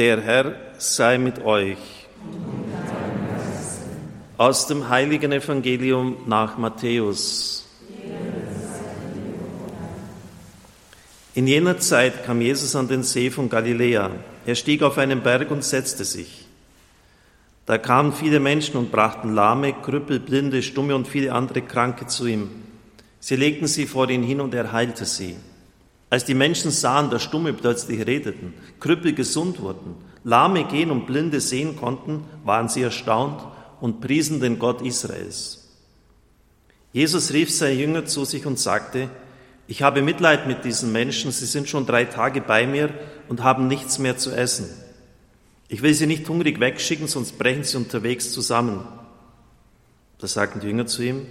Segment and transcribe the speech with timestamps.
[0.00, 1.76] Der Herr sei mit euch.
[4.38, 7.68] Aus dem heiligen Evangelium nach Matthäus.
[11.34, 14.10] In jener Zeit kam Jesus an den See von Galiläa.
[14.46, 16.46] Er stieg auf einen Berg und setzte sich.
[17.66, 22.24] Da kamen viele Menschen und brachten Lahme, Krüppel, Blinde, Stumme und viele andere Kranke zu
[22.26, 22.48] ihm.
[23.18, 25.36] Sie legten sie vor ihn hin und er heilte sie.
[26.10, 29.94] Als die Menschen sahen, dass Stumme plötzlich redeten, Krüppel gesund wurden,
[30.24, 33.42] Lahme gehen und Blinde sehen konnten, waren sie erstaunt
[33.80, 35.68] und priesen den Gott Israels.
[36.92, 39.08] Jesus rief seine Jünger zu sich und sagte,
[39.68, 42.92] ich habe Mitleid mit diesen Menschen, sie sind schon drei Tage bei mir
[43.28, 44.68] und haben nichts mehr zu essen.
[45.68, 48.84] Ich will sie nicht hungrig wegschicken, sonst brechen sie unterwegs zusammen.
[50.18, 51.26] Da sagten die Jünger zu ihm,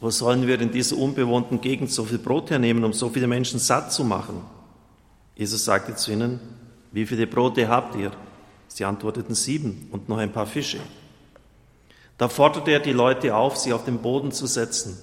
[0.00, 3.58] wo sollen wir in dieser unbewohnten Gegend so viel Brot hernehmen, um so viele Menschen
[3.58, 4.42] satt zu machen?
[5.36, 6.40] Jesus sagte zu ihnen,
[6.92, 8.10] wie viele Brote habt ihr?
[8.68, 10.80] Sie antworteten sieben und noch ein paar Fische.
[12.16, 14.98] Da forderte er die Leute auf, sie auf den Boden zu setzen.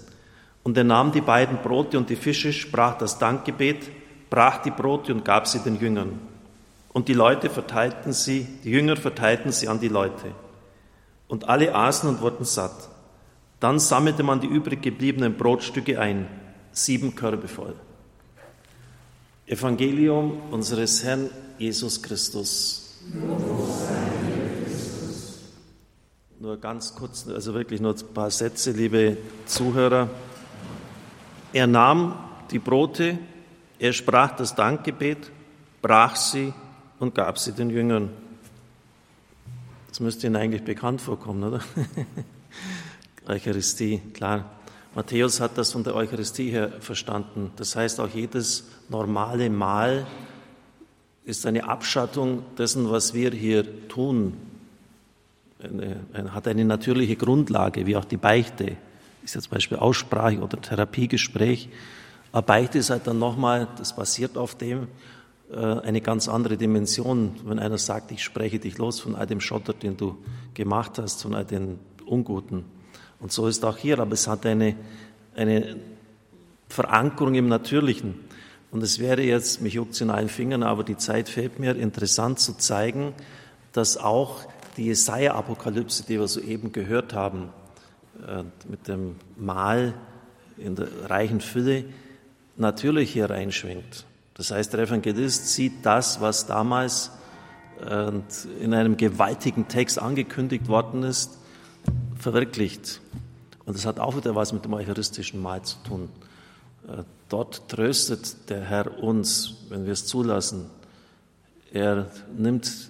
[0.63, 3.89] Und er nahm die beiden Brote und die Fische, sprach das Dankgebet,
[4.29, 6.19] brach die Brote und gab sie den Jüngern.
[6.91, 10.31] Und die Leute verteilten sie, die Jünger verteilten sie an die Leute.
[11.27, 12.89] Und alle aßen und wurden satt.
[13.59, 16.27] Dann sammelte man die übrig gebliebenen Brotstücke ein,
[16.71, 17.75] sieben Körbe voll.
[19.47, 22.99] Evangelium unseres Herrn Jesus Christus.
[26.39, 30.09] Nur ganz kurz, also wirklich nur ein paar Sätze, liebe Zuhörer.
[31.53, 32.15] Er nahm
[32.51, 33.17] die Brote,
[33.79, 35.31] er sprach das Dankgebet,
[35.81, 36.53] brach sie
[36.99, 38.09] und gab sie den Jüngern.
[39.87, 41.61] Das müsste Ihnen eigentlich bekannt vorkommen, oder?
[43.27, 44.45] Eucharistie, klar.
[44.95, 47.51] Matthäus hat das von der Eucharistie her verstanden.
[47.57, 50.07] Das heißt, auch jedes normale Mahl
[51.25, 54.33] ist eine Abschattung dessen, was wir hier tun.
[55.61, 58.77] Eine, eine, hat eine natürliche Grundlage, wie auch die Beichte.
[59.23, 61.69] Ist jetzt zum Beispiel Aussprache oder Therapiegespräch.
[62.31, 64.87] Aber Beichte ist halt dann nochmal, das basiert auf dem,
[65.51, 67.35] äh, eine ganz andere Dimension.
[67.43, 70.17] Wenn einer sagt, ich spreche dich los von all dem Schotter, den du
[70.53, 72.76] gemacht hast, von all den Unguten.
[73.19, 74.75] Und so ist auch hier, aber es hat eine,
[75.35, 75.77] eine
[76.69, 78.15] Verankerung im Natürlichen.
[78.71, 82.39] Und es wäre jetzt, mich juckt in allen Fingern, aber die Zeit fehlt mir, interessant
[82.39, 83.13] zu zeigen,
[83.71, 84.41] dass auch
[84.75, 87.49] die Jesaja-Apokalypse, die wir soeben gehört haben,
[88.27, 89.93] äh, mit dem Mal
[90.57, 91.85] in der reichen Fülle,
[92.57, 94.05] natürlich hier reinschwingt.
[94.33, 97.11] Das heißt, der Evangelist sieht das, was damals
[97.83, 98.11] äh,
[98.61, 101.37] in einem gewaltigen Text angekündigt worden ist,
[102.19, 103.01] verwirklicht.
[103.65, 106.09] Und das hat auch wieder was mit dem eucharistischen Mahl zu tun.
[106.87, 110.69] Äh, dort tröstet der Herr uns, wenn wir es zulassen.
[111.71, 112.89] Er nimmt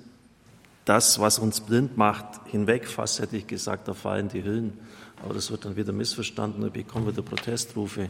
[0.86, 2.88] das, was uns blind macht, hinweg.
[2.88, 4.74] Fast hätte ich gesagt, da fallen die Hüllen.
[5.24, 8.08] Aber das wird dann wieder missverstanden, da bekommen wieder Protestrufe.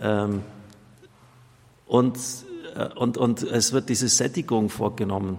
[0.00, 0.42] Ähm,
[1.86, 2.18] und,
[2.76, 5.38] äh, und, und es wird diese Sättigung vorgenommen.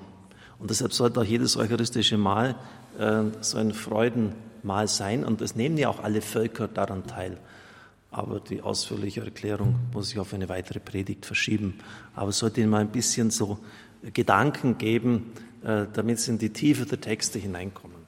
[0.59, 2.55] Und deshalb sollte auch jedes eucharistische Mahl
[2.97, 5.23] äh, so ein Freuden mal sein.
[5.23, 7.37] Und es nehmen ja auch alle Völker daran teil.
[8.11, 11.79] Aber die ausführliche Erklärung muss ich auf eine weitere Predigt verschieben.
[12.13, 13.59] Aber es sollte Ihnen mal ein bisschen so
[14.13, 15.31] Gedanken geben,
[15.63, 18.00] äh, damit Sie in die Tiefe der Texte hineinkommen.